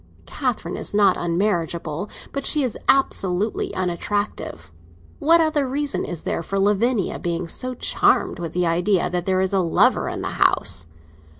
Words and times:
Catherine 0.25 0.77
is 0.77 0.95
not 0.95 1.15
unmarriageable, 1.15 2.09
but 2.33 2.43
she 2.43 2.63
is 2.63 2.75
absolutely 2.89 3.71
unattractive. 3.75 4.71
What 5.19 5.41
other 5.41 5.67
reason 5.67 6.05
is 6.05 6.23
there 6.23 6.41
for 6.41 6.57
Lavinia 6.57 7.19
being 7.19 7.47
so 7.47 7.75
charmed 7.75 8.39
with 8.39 8.53
the 8.53 8.65
idea 8.65 9.11
that 9.11 9.27
there 9.27 9.41
is 9.41 9.53
a 9.53 9.59
lover 9.59 10.09
in 10.09 10.23
the 10.23 10.29
house? 10.41 10.87